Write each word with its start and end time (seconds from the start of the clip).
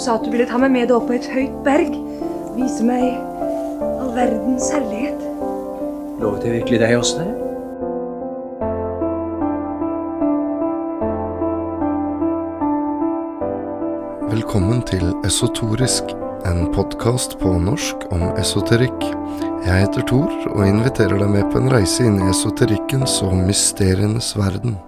sa 0.00 0.16
at 0.16 0.24
du 0.24 0.32
ville 0.32 0.48
ta 0.48 0.56
meg 0.60 0.72
med 0.72 0.88
deg 0.88 0.96
opp 0.96 1.10
på 1.10 1.18
et 1.18 1.28
høyt 1.28 1.60
berg. 1.66 1.92
Vise 2.56 2.84
meg 2.86 3.04
all 4.00 4.14
verdens 4.16 4.70
herlighet. 4.72 5.20
Lovet 6.20 6.46
jeg 6.46 6.56
virkelig 6.60 6.80
deg 6.82 6.96
også 6.96 7.20
det? 7.20 7.28
Velkommen 14.30 14.80
til 14.88 15.04
Esotorisk, 15.26 16.14
en 16.48 16.68
podkast 16.72 17.36
på 17.42 17.52
norsk 17.60 18.06
om 18.14 18.30
esoterikk. 18.40 19.08
Jeg 19.66 19.84
heter 19.84 20.06
Thor 20.08 20.30
og 20.54 20.62
inviterer 20.64 21.20
deg 21.20 21.34
med 21.34 21.50
på 21.52 21.60
en 21.60 21.72
reise 21.72 22.06
inn 22.08 22.22
i 22.22 22.30
esoterikkens 22.32 23.20
og 23.26 23.36
mysterienes 23.42 24.32
verden. 24.38 24.78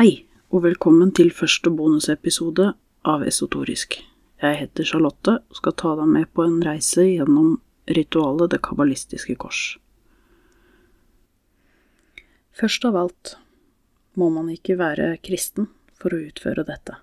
Hei, 0.00 0.24
og 0.48 0.62
velkommen 0.64 1.10
til 1.12 1.28
første 1.28 1.68
bonusepisode 1.76 2.70
av 3.04 3.24
Esotorisk. 3.28 3.98
Jeg 4.40 4.56
heter 4.56 4.86
Charlotte 4.88 5.34
og 5.42 5.58
skal 5.58 5.74
ta 5.76 5.90
deg 5.98 6.08
med 6.08 6.30
på 6.32 6.46
en 6.48 6.54
reise 6.64 7.04
gjennom 7.04 7.58
ritualet 7.98 8.54
Det 8.54 8.62
kabbalistiske 8.64 9.36
kors. 9.42 9.60
Først 12.56 12.88
av 12.88 12.96
alt 12.96 13.34
må 14.16 14.30
man 14.32 14.48
ikke 14.48 14.78
være 14.80 15.10
kristen 15.20 15.68
for 16.00 16.16
å 16.16 16.22
utføre 16.30 16.64
dette. 16.64 16.96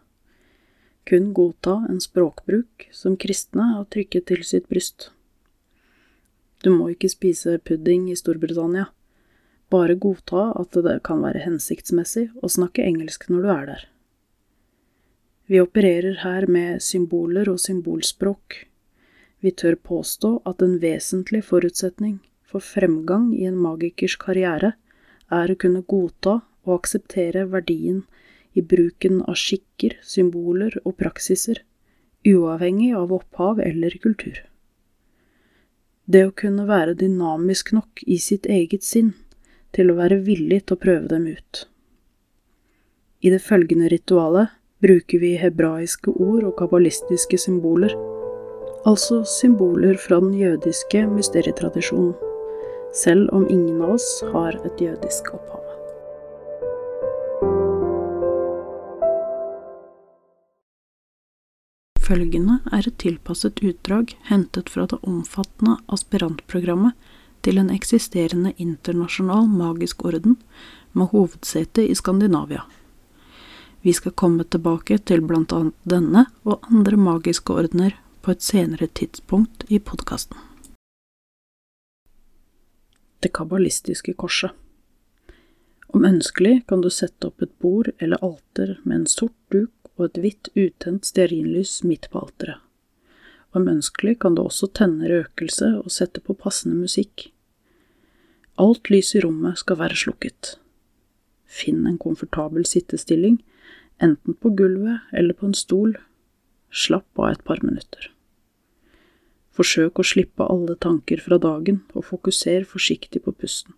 Kun 1.06 1.36
godta 1.38 1.84
en 1.92 2.02
språkbruk 2.02 2.90
som 2.90 3.14
kristne 3.14 3.76
har 3.76 3.86
trykket 3.94 4.32
til 4.34 4.42
sitt 4.42 4.66
bryst. 4.74 5.12
Du 6.66 6.74
må 6.74 6.90
ikke 6.96 7.14
spise 7.14 7.60
pudding 7.62 8.10
i 8.10 8.18
Storbritannia. 8.18 8.90
Bare 9.74 9.98
godta 10.00 10.52
at 10.56 10.78
det 10.86 11.02
kan 11.04 11.22
være 11.26 11.44
hensiktsmessig 11.44 12.30
å 12.40 12.50
snakke 12.52 12.86
engelsk 12.88 13.28
når 13.32 13.44
du 13.44 13.50
er 13.52 13.66
der. 13.72 13.84
Vi 15.48 15.60
opererer 15.64 16.22
her 16.24 16.48
med 16.52 16.84
symboler 16.84 17.48
og 17.52 17.60
symbolspråk. 17.64 18.64
Vi 19.40 19.52
tør 19.52 19.76
påstå 19.76 20.32
at 20.50 20.64
en 20.64 20.78
vesentlig 20.82 21.44
forutsetning 21.48 22.18
for 22.48 22.64
fremgang 22.64 23.30
i 23.36 23.46
en 23.48 23.60
magikers 23.60 24.18
karriere 24.20 24.74
er 25.32 25.52
å 25.52 25.60
kunne 25.60 25.84
godta 25.88 26.40
og 26.68 26.74
akseptere 26.80 27.46
verdien 27.52 28.04
i 28.58 28.64
bruken 28.64 29.22
av 29.28 29.38
skikker, 29.40 30.00
symboler 30.04 30.80
og 30.84 30.98
praksiser, 31.00 31.62
uavhengig 32.28 32.94
av 32.96 33.14
opphav 33.16 33.60
eller 33.64 33.96
kultur. 34.04 34.40
Det 36.08 36.24
å 36.28 36.36
kunne 36.36 36.68
være 36.68 36.96
dynamisk 37.00 37.74
nok 37.76 38.04
i 38.08 38.18
sitt 38.24 38.48
eget 38.48 38.84
sinn 38.88 39.14
til 39.78 39.92
å 39.94 39.98
være 40.00 40.24
villig 40.26 40.64
til 40.66 40.78
å 40.78 40.82
prøve 40.82 41.10
dem 41.12 41.28
ut. 41.30 41.68
I 43.22 43.34
det 43.34 43.42
følgende 43.46 43.90
ritualet 43.94 44.54
bruker 44.82 45.22
vi 45.22 45.36
hebraiske 45.42 46.14
ord 46.14 46.46
og 46.46 46.58
kabbalistiske 46.60 47.40
symboler, 47.42 47.94
altså 48.90 49.24
symboler 49.26 49.98
fra 50.02 50.20
den 50.24 50.36
jødiske 50.38 51.06
mysterietradisjonen, 51.12 52.16
selv 52.98 53.30
om 53.36 53.48
ingen 53.50 53.82
av 53.82 53.98
oss 53.98 54.10
har 54.34 54.58
et 54.66 54.82
jødisk 54.82 55.34
opphav. 55.38 55.64
Følgende 62.08 62.62
er 62.72 62.86
et 62.88 62.96
tilpasset 63.04 63.60
utdrag 63.68 64.14
hentet 64.30 64.70
fra 64.72 64.86
det 64.88 65.02
omfattende 65.04 65.76
aspirantprogrammet 65.92 66.96
til 67.48 67.62
en 67.62 67.70
eksisterende 67.72 68.52
internasjonal 68.60 69.46
magisk 69.48 70.04
orden 70.04 70.36
med 70.92 71.14
hovedsete 71.14 71.86
i 71.88 71.96
Skandinavia. 71.96 72.66
Vi 73.82 73.94
skal 73.96 74.12
komme 74.20 74.44
tilbake 74.44 74.98
til 75.08 75.22
blant 75.24 75.54
annet 75.56 75.78
denne 75.88 76.26
og 76.44 76.68
andre 76.68 77.00
magiske 77.00 77.56
ordener 77.56 77.96
på 78.20 78.34
et 78.36 78.44
senere 78.44 78.90
tidspunkt 79.00 79.64
i 79.72 79.80
podkasten. 79.80 80.36
Det 83.24 83.32
kabbalistiske 83.32 84.18
korset. 84.20 84.52
Om 85.88 86.04
ønskelig 86.04 86.66
kan 86.68 86.84
du 86.84 86.90
sette 86.92 87.32
opp 87.32 87.48
et 87.48 87.56
bord 87.64 87.94
eller 87.96 88.20
alter 88.28 88.76
med 88.84 88.98
en 88.98 89.08
sort 89.08 89.38
duk 89.56 89.72
og 89.96 90.10
et 90.10 90.20
hvitt 90.26 90.52
utent 90.58 91.08
stearinlys 91.08 91.80
midt 91.88 92.12
på 92.12 92.26
alteret. 92.28 92.60
Om 93.56 93.72
ønskelig 93.72 94.18
kan 94.20 94.36
du 94.36 94.44
også 94.44 94.68
tenne 94.76 95.08
røkelse 95.08 95.78
og 95.80 95.88
sette 95.96 96.20
på 96.20 96.36
passende 96.36 96.76
musikk. 96.84 97.30
Alt 98.58 98.90
lys 98.90 99.14
i 99.14 99.22
rommet 99.22 99.60
skal 99.62 99.78
være 99.78 99.98
slukket. 100.02 100.56
Finn 101.46 101.86
en 101.86 102.00
komfortabel 102.02 102.66
sittestilling, 102.66 103.38
enten 104.02 104.34
på 104.34 104.50
gulvet 104.58 105.06
eller 105.14 105.38
på 105.38 105.46
en 105.52 105.58
stol. 105.58 105.94
Slapp 106.74 107.22
av 107.22 107.36
et 107.36 107.44
par 107.46 107.62
minutter. 107.62 108.10
Forsøk 109.54 110.02
å 110.02 110.06
slippe 110.06 110.46
alle 110.50 110.74
tanker 110.82 111.22
fra 111.22 111.38
dagen, 111.42 111.84
og 111.94 112.06
fokuser 112.10 112.66
forsiktig 112.66 113.22
på 113.26 113.34
pusten. 113.34 113.78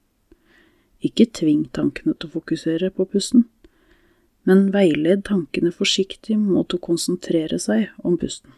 Ikke 1.03 1.27
tving 1.27 1.67
tankene 1.75 2.15
til 2.15 2.31
å 2.31 2.35
fokusere 2.39 2.89
på 2.95 3.07
pusten, 3.11 3.45
men 4.47 4.71
veiled 4.71 5.25
tankene 5.27 5.71
forsiktig 5.75 6.39
mot 6.39 6.71
å 6.73 6.81
konsentrere 6.83 7.59
seg 7.59 7.91
om 8.03 8.15
pusten. 8.19 8.55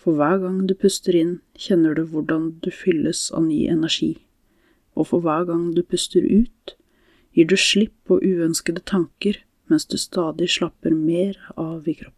For 0.00 0.16
hver 0.16 0.40
gang 0.40 0.64
du 0.64 0.72
puster 0.72 1.16
inn, 1.16 1.38
kjenner 1.52 1.96
du 1.96 2.06
hvordan 2.08 2.54
du 2.64 2.72
fylles 2.72 3.28
av 3.36 3.44
ny 3.44 3.66
energi, 3.68 4.14
og 4.98 5.10
for 5.10 5.24
hver 5.24 5.46
gang 5.48 5.70
du 5.74 5.82
puster 5.82 6.24
ut, 6.24 6.74
gir 7.34 7.46
du 7.46 7.56
slipp 7.56 7.94
på 8.08 8.18
uønskede 8.18 8.82
tanker 8.86 9.38
mens 9.70 9.86
du 9.86 9.96
stadig 9.98 10.50
slapper 10.50 10.94
mer 10.94 11.36
av 11.54 11.86
i 11.88 11.94
kroppen. 11.94 12.16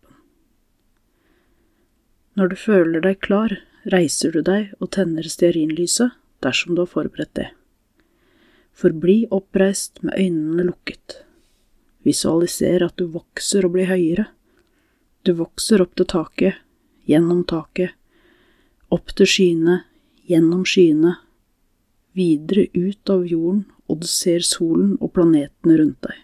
Når 2.32 2.48
du 2.48 2.56
føler 2.56 3.04
deg 3.04 3.20
klar, 3.20 3.58
reiser 3.92 4.32
du 4.32 4.40
deg 4.46 4.72
og 4.80 4.92
tenner 4.96 5.26
stearinlyset 5.28 6.16
dersom 6.44 6.74
du 6.74 6.82
har 6.86 6.92
forberedt 6.94 7.34
det. 7.36 7.50
Forbli 8.72 9.26
oppreist 9.30 10.00
med 10.02 10.16
øynene 10.16 10.64
lukket. 10.70 11.18
Visualiser 12.08 12.86
at 12.86 12.96
du 12.96 13.04
vokser 13.12 13.66
og 13.68 13.76
blir 13.76 13.90
høyere. 13.90 14.30
Du 15.22 15.34
vokser 15.38 15.84
opp 15.84 15.92
til 15.98 16.08
taket, 16.08 16.56
gjennom 17.06 17.44
taket, 17.44 17.92
opp 18.90 19.12
til 19.12 19.28
skyene, 19.28 19.82
gjennom 20.26 20.64
skyene, 20.66 21.18
videre 22.12 22.66
ut 22.72 23.10
av 23.10 23.26
jorden, 23.26 23.64
og 23.88 24.02
du 24.02 24.08
ser 24.08 24.44
solen 24.46 24.96
og 25.00 25.12
planetene 25.16 25.76
rundt 25.80 26.00
deg. 26.06 26.18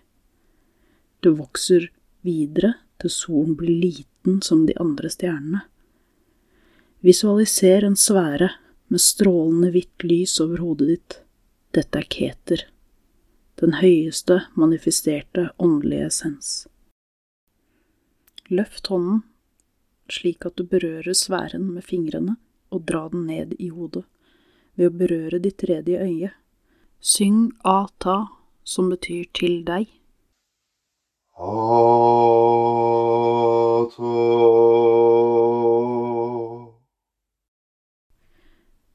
Du 1.20 1.32
vokser 1.38 1.88
videre 2.26 2.74
til 3.02 3.12
solen 3.12 3.56
blir 3.58 3.74
liten 3.82 4.40
som 4.42 4.64
de 4.66 4.76
andre 4.80 5.10
stjernene. 5.12 5.64
Visualiser 7.04 7.86
en 7.86 7.96
sfære 7.98 8.50
med 8.88 9.02
strålende 9.02 9.70
hvitt 9.74 10.04
lys 10.06 10.38
over 10.42 10.64
hodet 10.64 10.88
ditt. 10.92 11.18
Dette 11.76 12.00
er 12.00 12.08
Keter, 12.10 12.62
den 13.60 13.76
høyeste 13.82 14.40
manifesterte 14.56 15.50
åndelige 15.62 16.08
essens. 16.08 16.52
Løft 18.48 18.88
hånden 18.88 19.22
slik 20.08 20.46
at 20.48 20.56
du 20.56 20.64
berører 20.64 21.12
sfæren 21.12 21.68
med 21.74 21.84
fingrene, 21.84 22.38
og 22.72 22.84
dra 22.88 23.06
den 23.12 23.26
ned 23.28 23.54
i 23.58 23.70
hodet 23.72 24.04
ved 24.78 24.92
å 24.92 24.98
berøre 25.02 25.42
ditt 25.42 25.58
tredje 25.60 25.98
øye. 25.98 26.30
Syng 27.02 27.50
ata, 27.66 28.28
som 28.62 28.90
betyr 28.92 29.26
til 29.34 29.60
deg. 29.66 29.90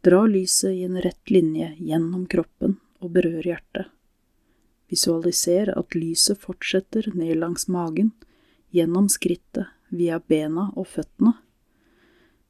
Dra 0.04 0.26
lyset 0.28 0.72
i 0.72 0.84
en 0.84 1.00
rett 1.00 1.32
linje 1.32 1.70
gjennom 1.80 2.26
kroppen 2.28 2.76
og 3.00 3.14
berør 3.16 3.46
hjertet. 3.48 3.88
Visualiser 4.92 5.72
at 5.72 5.96
lyset 5.96 6.40
fortsetter 6.44 7.08
ned 7.16 7.40
langs 7.40 7.70
magen, 7.72 8.12
gjennom 8.76 9.08
skrittet, 9.10 9.72
via 9.94 10.20
bena 10.20 10.72
og 10.76 10.90
føttene. 10.92 11.38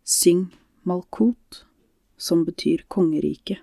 Syng 0.03 0.47
Malkot, 0.87 1.63
som 2.17 2.45
betyr 2.45 2.85
kongerike. 2.87 3.59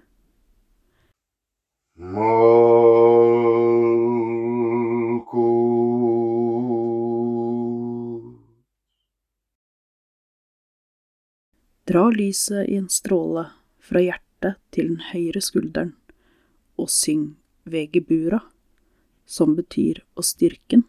Dra 11.90 12.10
lyset 12.10 12.68
i 12.68 12.76
en 12.76 12.88
stråle 12.88 13.48
fra 13.82 14.00
hjertet 14.00 14.60
til 14.70 14.92
den 14.92 15.00
høyre 15.10 15.40
skulderen, 15.42 15.96
og 16.78 16.86
syng 16.94 17.32
Vegebura, 17.66 18.38
som 19.26 19.56
betyr 19.58 20.04
å 20.14 20.22
styrken. 20.24 20.84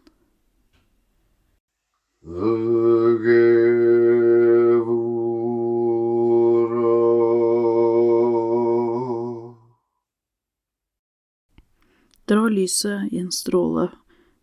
Lyset 12.62 13.14
i 13.14 13.18
en 13.18 13.32
stråle 13.32 13.90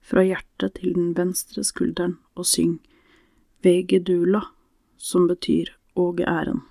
fra 0.03 0.25
hjertet 0.25 0.79
til 0.79 0.95
den 0.97 1.13
venstre 1.15 1.63
skulderen 1.67 2.19
og 2.35 2.47
syng 2.47 2.79
Vegedula, 3.63 4.43
som 4.97 5.27
betyr 5.29 5.75
Åge 5.99 6.25
æren. 6.27 6.63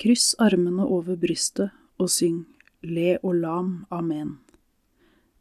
Kryss 0.00 0.34
armene 0.38 0.86
over 0.86 1.16
brystet 1.16 1.70
og 1.98 2.10
syng 2.10 2.46
Le 2.82 3.18
olam 3.22 3.86
amen. 3.90 4.38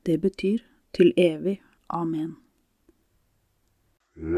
Det 0.06 0.22
betyr 0.22 0.62
til 0.94 1.14
evig 1.18 1.62
Amen. 1.90 2.49
Pust 4.20 4.32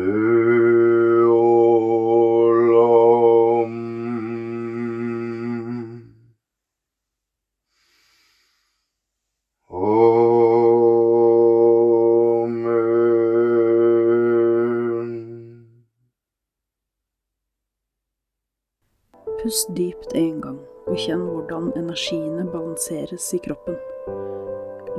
dypt 19.74 20.13
en 20.13 20.42
gang, 20.42 20.60
og 20.86 20.94
kjenn 20.94 21.25
hvordan 21.25 21.72
energiene 21.74 22.45
balanseres 22.54 23.34
i 23.34 23.42
kroppen. 23.42 23.81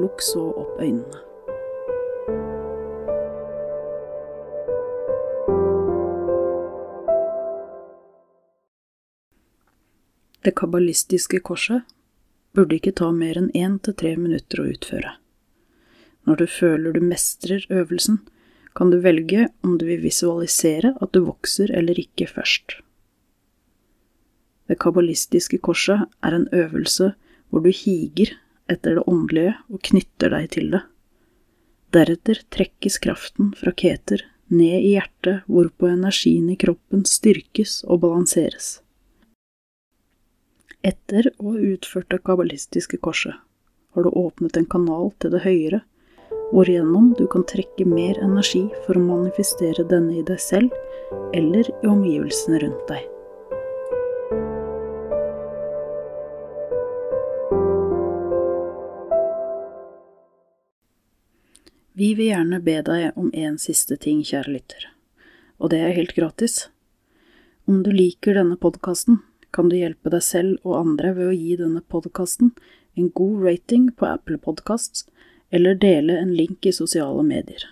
Lukk 0.02 0.18
så 0.26 0.50
opp 0.50 0.80
øynene. 0.82 1.31
Det 10.42 10.54
kabbalistiske 10.58 11.38
korset 11.46 11.86
burde 12.52 12.76
ikke 12.76 12.94
ta 12.98 13.12
mer 13.14 13.38
enn 13.38 13.50
én 13.54 13.78
til 13.84 13.94
tre 13.98 14.16
minutter 14.18 14.62
å 14.62 14.68
utføre. 14.72 15.16
Når 16.26 16.42
du 16.42 16.46
føler 16.50 16.94
du 16.94 17.02
mestrer 17.04 17.66
øvelsen, 17.70 18.20
kan 18.74 18.90
du 18.90 18.98
velge 19.04 19.48
om 19.62 19.76
du 19.78 19.86
vil 19.86 20.02
visualisere 20.02 20.94
at 21.00 21.12
du 21.12 21.22
vokser 21.26 21.72
eller 21.76 21.98
ikke 22.00 22.28
først. 22.30 22.78
Det 24.70 24.78
kabbalistiske 24.80 25.58
korset 25.60 26.06
er 26.24 26.36
en 26.36 26.48
øvelse 26.52 27.12
hvor 27.50 27.64
du 27.64 27.70
higer 27.74 28.32
etter 28.70 28.96
det 28.96 29.06
åndelige 29.10 29.56
og 29.68 29.82
knytter 29.90 30.32
deg 30.32 30.50
til 30.54 30.70
det. 30.72 30.82
Deretter 31.92 32.40
trekkes 32.54 32.96
kraften 33.04 33.50
fra 33.58 33.74
keter 33.76 34.24
ned 34.52 34.78
i 34.80 34.94
hjertet, 34.94 35.44
hvorpå 35.46 35.90
energien 35.92 36.48
i 36.52 36.56
kroppen 36.60 37.04
styrkes 37.08 37.82
og 37.84 38.00
balanseres. 38.04 38.80
Etter 40.82 41.28
å 41.38 41.52
ha 41.52 41.60
utført 41.62 42.08
det 42.10 42.24
kabbalistiske 42.26 42.98
korset 43.06 43.36
har 43.94 44.02
du 44.02 44.08
åpnet 44.18 44.56
en 44.58 44.66
kanal 44.66 45.12
til 45.22 45.30
det 45.30 45.44
høyere, 45.44 45.78
hvorigjennom 46.50 47.12
du 47.14 47.28
kan 47.30 47.44
trekke 47.46 47.86
mer 47.86 48.18
energi 48.18 48.64
for 48.82 48.98
å 48.98 49.04
manifestere 49.04 49.86
denne 49.86 50.16
i 50.18 50.24
deg 50.26 50.42
selv 50.42 50.74
eller 51.38 51.70
i 51.70 51.86
omgivelsene 51.86 52.58
rundt 52.64 52.90
deg. 52.90 53.06
Vi 61.94 62.14
vil 62.18 62.32
gjerne 62.32 62.58
be 62.58 62.80
deg 62.82 63.12
om 63.14 63.30
en 63.30 63.60
siste 63.62 64.00
ting, 64.02 64.24
kjære 64.26 64.58
lytter, 64.58 64.88
og 65.62 65.70
det 65.70 65.84
er 65.86 65.94
helt 65.94 66.16
gratis. 66.18 66.64
Om 67.70 67.84
du 67.86 67.92
liker 67.94 68.34
denne 68.34 68.58
podkasten, 68.58 69.22
kan 69.52 69.68
du 69.68 69.76
hjelpe 69.76 70.10
deg 70.12 70.24
selv 70.24 70.64
og 70.66 70.78
andre 70.80 71.12
ved 71.16 71.28
å 71.28 71.36
gi 71.36 71.56
denne 71.60 71.82
podkasten 71.92 72.54
en 72.94 73.10
god 73.14 73.44
rating 73.44 73.90
på 73.96 74.06
Apple 74.06 74.38
Podcasts, 74.38 75.06
eller 75.50 75.74
dele 75.74 76.16
en 76.18 76.32
link 76.34 76.66
i 76.66 76.72
sosiale 76.72 77.22
medier. 77.22 77.64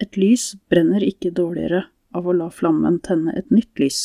Et 0.00 0.16
lys 0.16 0.54
brenner 0.70 1.04
ikke 1.04 1.34
dårligere 1.34 1.84
av 2.16 2.28
å 2.28 2.36
la 2.36 2.48
flammen 2.50 3.00
tenne 3.04 3.34
et 3.36 3.50
nytt 3.52 3.80
lys. 3.80 4.00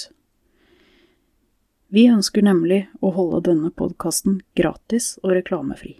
Vi 1.93 2.07
ønsker 2.09 2.43
nemlig 2.43 2.87
å 2.99 3.13
holde 3.13 3.43
denne 3.51 3.69
podkasten 3.71 4.41
gratis 4.57 5.13
og 5.21 5.35
reklamefri, 5.37 5.95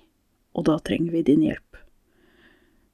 og 0.58 0.66
da 0.68 0.80
trenger 0.82 1.14
vi 1.14 1.28
din 1.28 1.46
hjelp. 1.46 1.78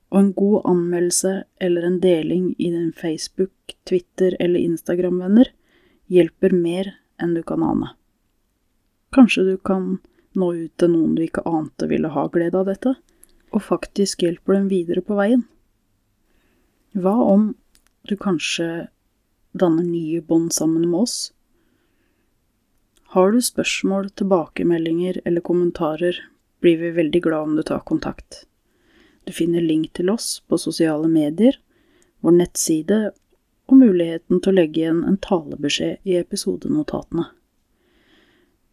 Og 0.09 0.19
en 0.19 0.33
god 0.33 0.67
anmeldelse 0.67 1.33
eller 1.61 1.85
en 1.87 1.99
deling 2.03 2.51
i 2.57 2.71
din 2.73 2.91
Facebook, 2.93 3.77
Twitter 3.87 4.35
eller 4.39 4.59
Instagram-venner 4.59 5.53
hjelper 6.09 6.53
mer 6.55 6.91
enn 7.21 7.35
du 7.37 7.43
kan 7.45 7.63
ane. 7.63 7.93
Kanskje 9.15 9.45
du 9.45 9.55
kan 9.57 9.97
nå 10.37 10.49
ut 10.53 10.73
til 10.77 10.93
noen 10.93 11.15
du 11.17 11.23
ikke 11.25 11.45
ante 11.49 11.89
ville 11.89 12.11
ha 12.13 12.27
glede 12.33 12.59
av 12.59 12.69
dette, 12.69 12.95
og 13.49 13.65
faktisk 13.65 14.23
hjelper 14.25 14.57
dem 14.57 14.69
videre 14.69 15.01
på 15.05 15.17
veien. 15.17 15.45
Hva 16.93 17.15
om 17.33 17.51
du 18.09 18.15
kanskje 18.17 18.89
danner 19.57 19.85
nye 19.85 20.21
bånd 20.21 20.53
sammen 20.53 20.87
med 20.89 21.05
oss? 21.05 21.17
Har 23.13 23.31
du 23.33 23.41
spørsmål, 23.41 24.11
tilbakemeldinger 24.13 25.21
eller 25.25 25.41
kommentarer, 25.41 26.17
blir 26.61 26.77
vi 26.77 26.91
veldig 26.93 27.21
glad 27.25 27.47
om 27.47 27.55
du 27.57 27.63
tar 27.65 27.81
kontakt. 27.85 28.43
Du 29.25 29.33
finner 29.33 29.61
link 29.61 29.93
til 29.97 30.11
oss 30.13 30.39
på 30.45 30.59
sosiale 30.61 31.09
medier, 31.09 31.57
vår 32.21 32.35
nettside 32.37 32.99
og 33.69 33.79
muligheten 33.79 34.41
til 34.41 34.51
å 34.51 34.57
legge 34.59 34.83
igjen 34.83 35.03
en 35.07 35.19
talebeskjed 35.23 36.09
i 36.09 36.17
episodenotatene. 36.19 37.29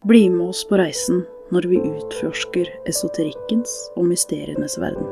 Bli 0.07 0.27
med 0.33 0.49
oss 0.49 0.63
på 0.67 0.77
reisen 0.79 1.23
når 1.53 1.69
vi 1.71 1.81
utforsker 1.81 2.69
esoterikkens 2.89 3.73
og 3.95 4.09
mysterienes 4.11 4.77
verden. 4.81 5.09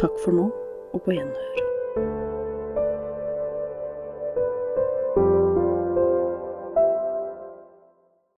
Takk 0.00 0.18
for 0.24 0.34
nå, 0.34 0.50
og 0.94 1.04
på 1.04 1.18
gjenhør. 1.18 1.67